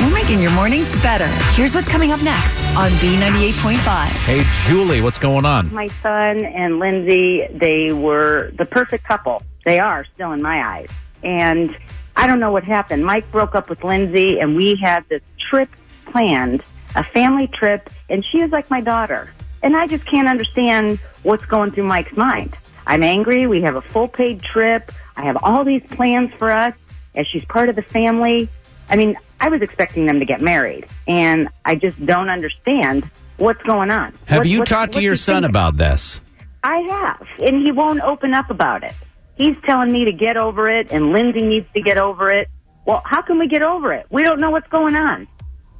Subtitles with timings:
[0.00, 1.26] We're making your mornings better.
[1.54, 4.06] Here's what's coming up next on B98.5.
[4.24, 5.72] Hey, Julie, what's going on?
[5.72, 9.42] My son and Lindsay, they were the perfect couple.
[9.64, 10.88] They are still in my eyes.
[11.22, 11.76] And
[12.16, 13.04] I don't know what happened.
[13.04, 15.70] Mike broke up with Lindsay, and we had this trip
[16.06, 16.62] planned,
[16.94, 19.30] a family trip, and she is like my daughter.
[19.62, 22.56] And I just can't understand what's going through Mike's mind.
[22.86, 23.46] I'm angry.
[23.46, 24.92] We have a full paid trip.
[25.16, 26.74] I have all these plans for us
[27.14, 28.48] as she's part of the family.
[28.90, 33.62] I mean, I was expecting them to get married, and I just don't understand what's
[33.62, 34.12] going on.
[34.26, 35.50] Have What- you what- talked to your son thinking?
[35.50, 36.20] about this?
[36.62, 38.92] I have, and he won't open up about it.
[39.36, 42.48] He's telling me to get over it, and Lindsay needs to get over it.
[42.86, 44.06] Well, how can we get over it?
[44.10, 45.26] We don't know what's going on.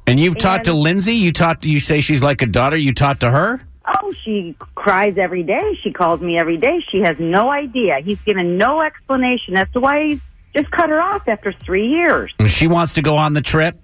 [0.07, 1.15] And you've talked to Lindsay?
[1.15, 3.61] You talked you say she's like a daughter, you talked to her?
[3.87, 5.77] Oh, she cries every day.
[5.83, 6.83] She calls me every day.
[6.91, 7.99] She has no idea.
[8.03, 10.19] He's given no explanation as to why he's
[10.55, 12.33] just cut her off after three years.
[12.39, 13.77] And She wants to go on the trip?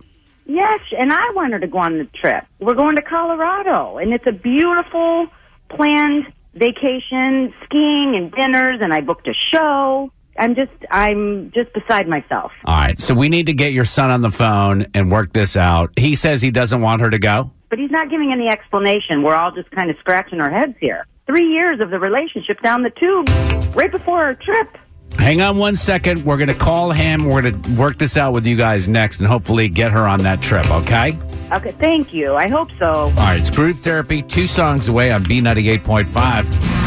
[0.46, 2.46] Yes, and I want her to go on the trip.
[2.60, 5.28] We're going to Colorado, and it's a beautiful
[5.70, 10.12] planned vacation, skiing and dinners, and I booked a show.
[10.38, 12.52] I'm just, I'm just beside myself.
[12.66, 15.56] All right, so we need to get your son on the phone and work this
[15.56, 15.92] out.
[15.98, 17.52] He says he doesn't want her to go.
[17.70, 19.24] But he's not giving any explanation.
[19.24, 21.06] We're all just kind of scratching our heads here.
[21.28, 23.30] Three years of the relationship down the tube,
[23.76, 24.78] right before our trip.
[25.18, 26.26] Hang on one second.
[26.26, 27.26] We're going to call him.
[27.26, 30.24] We're going to work this out with you guys next and hopefully get her on
[30.24, 31.14] that trip, okay?
[31.52, 32.36] Okay, thank you.
[32.36, 32.92] I hope so.
[32.92, 36.81] All right, it's group therapy, two songs away on B98.5.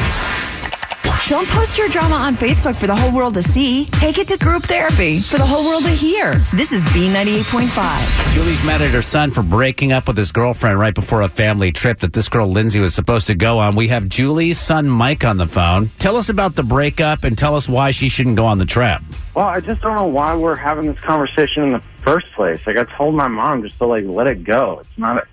[1.26, 3.86] Don't post your drama on Facebook for the whole world to see.
[3.92, 6.44] Take it to group therapy for the whole world to hear.
[6.52, 8.34] This is B98.5.
[8.34, 11.72] Julie's mad at her son for breaking up with his girlfriend right before a family
[11.72, 13.74] trip that this girl Lindsay was supposed to go on.
[13.74, 15.88] We have Julie's son Mike on the phone.
[15.98, 19.00] Tell us about the breakup and tell us why she shouldn't go on the trip.
[19.34, 22.60] Well, I just don't know why we're having this conversation in the first place.
[22.66, 24.80] Like I told my mom just to like let it go.
[24.80, 25.26] It's not.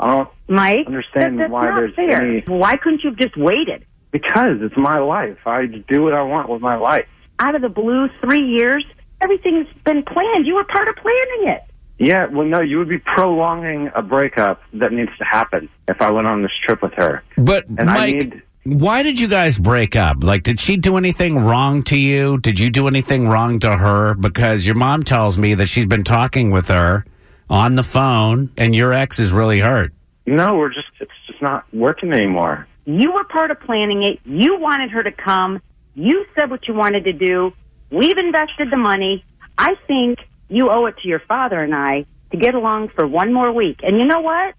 [0.00, 2.22] I don't Mike, Understand that- why there's fair.
[2.22, 3.84] any- Why couldn't you have just waited?
[4.14, 5.38] Because it's my life.
[5.44, 7.06] I do what I want with my life.
[7.40, 8.84] Out of the blue, three years,
[9.20, 10.46] everything's been planned.
[10.46, 11.62] You were part of planning it.
[11.98, 16.10] Yeah, well, no, you would be prolonging a breakup that needs to happen if I
[16.12, 17.24] went on this trip with her.
[17.36, 20.22] But And I Mike, need- why did you guys break up?
[20.22, 22.38] Like, did she do anything wrong to you?
[22.38, 24.14] Did you do anything wrong to her?
[24.14, 27.04] Because your mom tells me that she's been talking with her
[27.50, 29.92] on the phone, and your ex is really hurt.
[30.24, 32.66] No, we're just it's just not working anymore.
[32.84, 34.20] You were part of planning it.
[34.24, 35.60] You wanted her to come.
[35.94, 37.52] You said what you wanted to do.
[37.90, 39.24] We've invested the money.
[39.56, 40.18] I think
[40.48, 43.80] you owe it to your father and I to get along for one more week.
[43.82, 44.54] And you know what?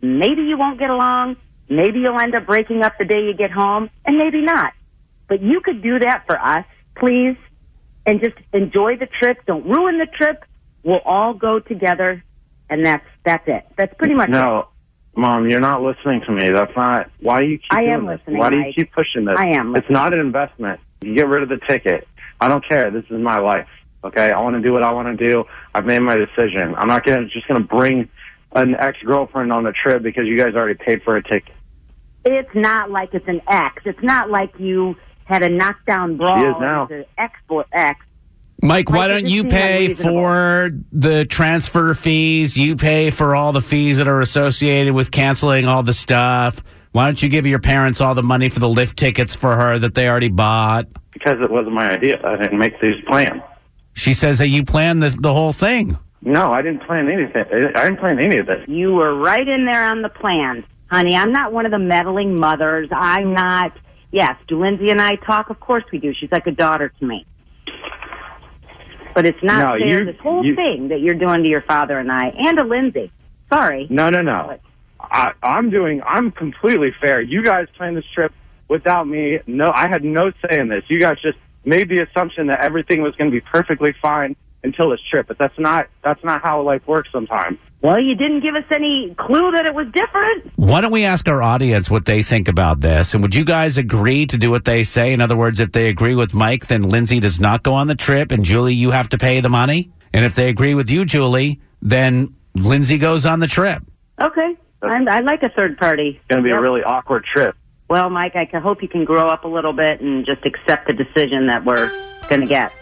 [0.00, 1.36] Maybe you won't get along.
[1.68, 4.72] Maybe you'll end up breaking up the day you get home, and maybe not.
[5.28, 6.64] But you could do that for us,
[6.96, 7.36] please,
[8.06, 9.44] and just enjoy the trip.
[9.46, 10.44] Don't ruin the trip.
[10.82, 12.24] We'll all go together,
[12.70, 13.66] and that's that's it.
[13.76, 14.30] That's pretty much
[14.62, 14.68] it.
[15.18, 16.50] Mom, you're not listening to me.
[16.50, 17.10] That's not.
[17.20, 18.20] Why you keep I doing am this?
[18.20, 18.74] listening, Why do you Mike.
[18.76, 19.34] keep pushing this?
[19.36, 20.78] I am It's not an investment.
[21.02, 22.06] You get rid of the ticket.
[22.40, 22.88] I don't care.
[22.92, 23.66] This is my life.
[24.04, 25.42] Okay, I want to do what I want to do.
[25.74, 26.72] I've made my decision.
[26.76, 28.08] I'm not gonna just gonna bring
[28.52, 31.52] an ex girlfriend on the trip because you guys already paid for a ticket.
[32.24, 33.82] It's not like it's an ex.
[33.86, 36.38] It's not like you had a knockdown brawl.
[36.38, 36.86] She is now.
[36.92, 37.34] An ex
[37.72, 38.00] ex.
[38.60, 42.56] Mike, why don't you pay for the transfer fees?
[42.56, 46.62] You pay for all the fees that are associated with canceling all the stuff.
[46.90, 49.78] Why don't you give your parents all the money for the lift tickets for her
[49.78, 50.86] that they already bought?
[51.12, 52.20] Because it wasn't my idea.
[52.24, 53.42] I didn't make these plans.
[53.94, 55.96] She says that you planned the, the whole thing.
[56.22, 57.44] No, I didn't plan anything.
[57.76, 58.64] I didn't plan any of this.
[58.66, 61.14] You were right in there on the plan, honey.
[61.14, 62.88] I'm not one of the meddling mothers.
[62.90, 63.72] I'm not.
[64.10, 65.50] Yes, do Lindsay and I talk?
[65.50, 66.12] Of course we do.
[66.18, 67.24] She's like a daughter to me.
[69.18, 69.98] But it's not No, fair.
[69.98, 72.62] you- this whole you- thing that you're doing to your father and I, and to
[72.62, 73.10] Lindsay.
[73.48, 73.88] Sorry.
[73.90, 74.56] No, no, no.
[75.00, 76.00] I, I'm doing.
[76.06, 77.20] I'm completely fair.
[77.20, 78.32] You guys planned this trip
[78.68, 79.40] without me.
[79.48, 80.84] No, I had no say in this.
[80.86, 84.90] You guys just made the assumption that everything was going to be perfectly fine until
[84.90, 85.26] this trip.
[85.28, 85.88] But that's not.
[86.04, 87.08] That's not how life works.
[87.12, 87.58] Sometimes.
[87.80, 90.50] Well, you didn't give us any clue that it was different.
[90.56, 93.14] Why don't we ask our audience what they think about this?
[93.14, 95.12] And would you guys agree to do what they say?
[95.12, 97.94] In other words, if they agree with Mike, then Lindsay does not go on the
[97.94, 99.92] trip, and Julie, you have to pay the money.
[100.12, 103.82] And if they agree with you, Julie, then Lindsay goes on the trip.
[104.20, 104.56] Okay.
[104.82, 106.16] I'm, I like a third party.
[106.18, 106.58] It's going to be Yep.
[106.58, 107.54] a really awkward trip.
[107.88, 110.88] Well, Mike, I can hope you can grow up a little bit and just accept
[110.88, 111.90] the decision that we're
[112.28, 112.72] going to get.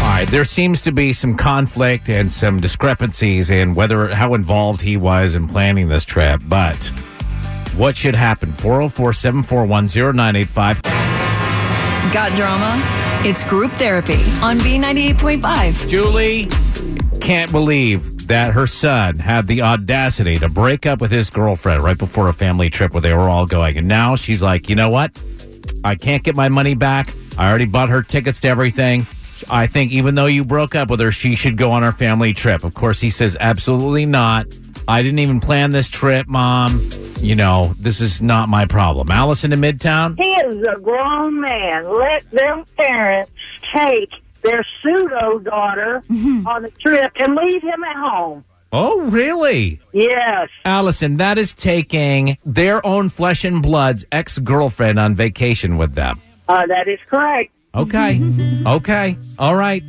[0.00, 4.80] All right, there seems to be some conflict and some discrepancies in whether how involved
[4.80, 6.92] he was in planning this trip, but
[7.76, 8.52] what should happen?
[8.52, 10.82] 404 741 0985.
[12.12, 12.80] Got drama?
[13.24, 15.88] It's group therapy on B98.5.
[15.88, 16.48] Julie,
[17.20, 21.98] can't believe that her son had the audacity to break up with his girlfriend right
[21.98, 23.76] before a family trip where they were all going.
[23.76, 25.10] And now she's like, you know what?
[25.84, 27.12] I can't get my money back.
[27.36, 29.06] I already bought her tickets to everything.
[29.48, 32.32] I think even though you broke up with her, she should go on our family
[32.32, 32.64] trip.
[32.64, 34.46] Of course, he says, absolutely not.
[34.86, 36.88] I didn't even plan this trip, mom.
[37.20, 39.10] You know, this is not my problem.
[39.10, 40.16] Allison in Midtown?
[40.18, 41.84] He is a grown man.
[41.92, 43.32] Let them parents
[43.74, 44.10] take
[44.42, 48.44] their pseudo daughter on a trip and leave him at home.
[48.70, 49.80] Oh, really?
[49.92, 50.48] Yes.
[50.64, 56.20] Allison, that is taking their own flesh and blood's ex girlfriend on vacation with them.
[56.48, 57.50] Uh, that is correct.
[57.74, 58.20] Okay.
[58.66, 59.18] okay.
[59.38, 59.82] All right.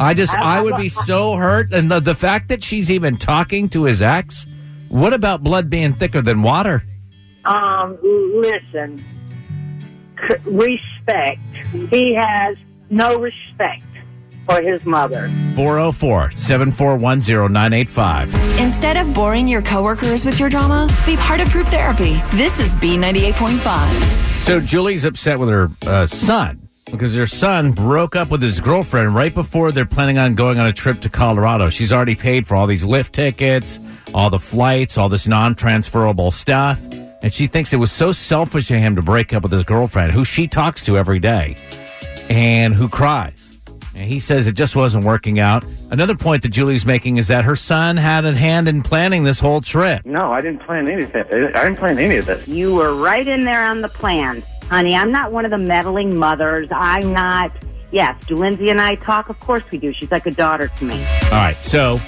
[0.00, 1.72] I just, I would be so hurt.
[1.72, 4.46] And the, the fact that she's even talking to his ex,
[4.88, 6.82] what about blood being thicker than water?
[7.44, 9.04] Um, listen,
[10.28, 11.40] C- respect.
[11.90, 12.56] He has
[12.90, 13.82] no respect
[14.46, 15.28] for his mother.
[15.54, 18.60] 404 741 0985.
[18.60, 22.20] Instead of boring your coworkers with your drama, be part of group therapy.
[22.32, 23.90] This is B98.5.
[24.40, 29.14] So Julie's upset with her uh, son because her son broke up with his girlfriend
[29.14, 31.68] right before they're planning on going on a trip to Colorado.
[31.68, 33.78] She's already paid for all these lift tickets,
[34.14, 36.84] all the flights, all this non transferable stuff.
[37.22, 40.12] And she thinks it was so selfish of him to break up with his girlfriend,
[40.12, 41.56] who she talks to every day
[42.28, 43.58] and who cries.
[43.94, 45.64] And he says it just wasn't working out.
[45.90, 49.40] Another point that Julie's making is that her son had a hand in planning this
[49.40, 50.06] whole trip.
[50.06, 51.24] No, I didn't plan anything.
[51.24, 52.46] I didn't plan any of this.
[52.46, 54.44] You were right in there on the plan.
[54.68, 56.68] Honey, I'm not one of the meddling mothers.
[56.70, 57.52] I'm not.
[57.90, 59.30] Yes, do Lindsay and I talk?
[59.30, 59.94] Of course we do.
[59.94, 61.02] She's like a daughter to me.
[61.24, 61.56] All right.
[61.62, 61.98] So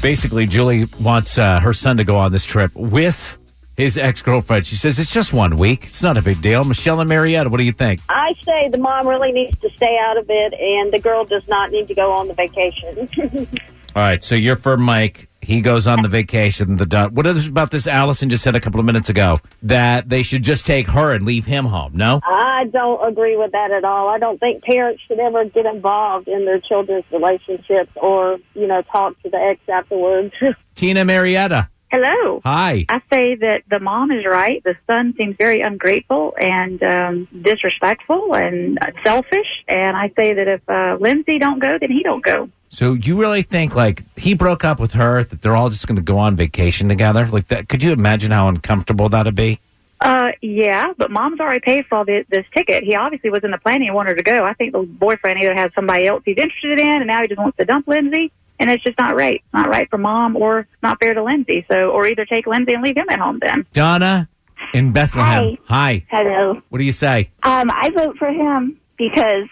[0.00, 3.36] basically, Julie wants uh, her son to go on this trip with
[3.76, 4.66] his ex girlfriend.
[4.66, 5.84] She says it's just one week.
[5.84, 6.64] It's not a big deal.
[6.64, 8.00] Michelle and Marietta, what do you think?
[8.08, 11.46] I say the mom really needs to stay out of it, and the girl does
[11.48, 13.08] not need to go on the vacation.
[13.94, 14.22] All right.
[14.22, 15.28] So you're for Mike.
[15.40, 16.76] He goes on the vacation.
[16.76, 17.12] The dot.
[17.12, 17.86] What is about this?
[17.86, 21.24] Allison just said a couple of minutes ago that they should just take her and
[21.24, 21.92] leave him home.
[21.94, 22.20] No.
[22.24, 24.08] I don't agree with that at all.
[24.08, 28.82] I don't think parents should ever get involved in their children's relationships or, you know,
[28.90, 30.32] talk to the ex afterwards.
[30.74, 31.68] Tina Marietta.
[31.90, 32.40] Hello.
[32.42, 32.86] Hi.
[32.88, 34.60] I say that the mom is right.
[34.64, 39.46] The son seems very ungrateful and um, disrespectful and selfish.
[39.68, 42.48] And I say that if uh, Lindsay don't go, then he don't go.
[42.74, 45.94] So you really think like he broke up with her that they're all just going
[45.94, 47.24] to go on vacation together?
[47.24, 47.68] Like that?
[47.68, 49.60] Could you imagine how uncomfortable that'd be?
[50.00, 52.82] Uh, yeah, but mom's already paid for all this, this ticket.
[52.82, 54.44] He obviously was in the planning and wanted her to go.
[54.44, 57.38] I think the boyfriend either has somebody else he's interested in, and now he just
[57.38, 58.32] wants to dump Lindsay.
[58.58, 59.42] And it's just not right.
[59.52, 61.64] Not right for mom, or not fair to Lindsay.
[61.70, 63.38] So, or either take Lindsay and leave him at home.
[63.40, 64.28] Then Donna
[64.72, 65.58] in Bethlehem.
[65.66, 66.04] Hi.
[66.08, 66.60] Hello.
[66.70, 67.30] What do you say?
[67.44, 69.48] Um, I vote for him because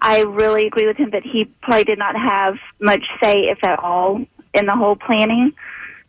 [0.00, 3.78] I really agree with him that he probably did not have much say, if at
[3.78, 4.24] all,
[4.54, 5.52] in the whole planning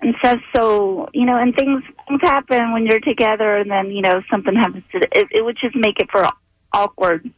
[0.02, 0.40] and stuff.
[0.56, 4.56] So, you know, and things things happen when you're together, and then you know something
[4.56, 5.28] happens to it.
[5.32, 6.30] It would just make it for
[6.72, 7.30] awkward.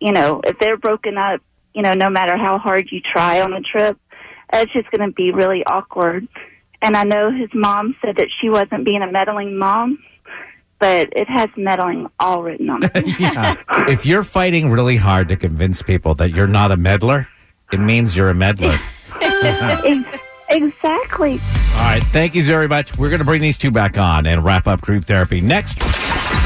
[0.00, 1.40] You know, if they're broken up,
[1.74, 3.98] you know, no matter how hard you try on a trip,
[4.52, 6.26] it's just going to be really awkward.
[6.80, 10.02] And I know his mom said that she wasn't being a meddling mom,
[10.82, 12.90] but it has meddling all written on it.
[13.20, 13.54] yeah.
[13.88, 17.28] If you're fighting really hard to convince people that you're not a meddler,
[17.72, 18.78] it means you're a meddler.
[20.54, 21.40] Exactly.
[21.76, 22.02] All right.
[22.12, 22.98] Thank you very much.
[22.98, 25.78] We're going to bring these two back on and wrap up group therapy next.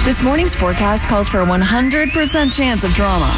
[0.04, 3.32] This morning's forecast calls for a 100% chance of drama.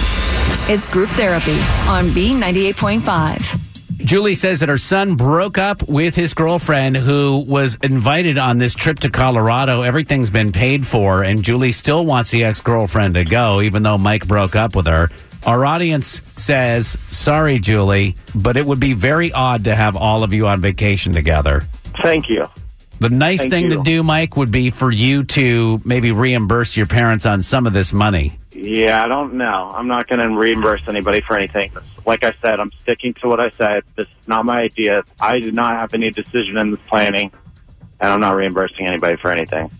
[0.68, 3.67] It's group therapy on B98.5.
[4.08, 8.72] Julie says that her son broke up with his girlfriend who was invited on this
[8.72, 9.82] trip to Colorado.
[9.82, 13.98] Everything's been paid for, and Julie still wants the ex girlfriend to go, even though
[13.98, 15.10] Mike broke up with her.
[15.44, 20.32] Our audience says, Sorry, Julie, but it would be very odd to have all of
[20.32, 21.64] you on vacation together.
[22.00, 22.48] Thank you.
[23.00, 26.86] The nice Thank thing to do, Mike, would be for you to maybe reimburse your
[26.86, 28.38] parents on some of this money.
[28.60, 29.70] Yeah, I don't know.
[29.72, 31.70] I'm not going to reimburse anybody for anything.
[32.04, 33.84] Like I said, I'm sticking to what I said.
[33.94, 35.04] This is not my idea.
[35.20, 37.30] I did not have any decision in this planning,
[38.00, 39.70] and I'm not reimbursing anybody for anything.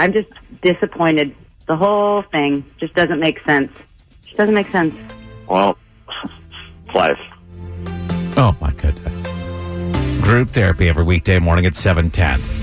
[0.00, 0.30] I'm just
[0.62, 1.36] disappointed.
[1.68, 3.70] The whole thing just doesn't make sense.
[4.24, 4.98] Just doesn't make sense.
[5.48, 7.18] Well, it's life.
[8.36, 9.22] Oh, my goodness.
[10.24, 12.54] Group therapy every weekday morning at 710.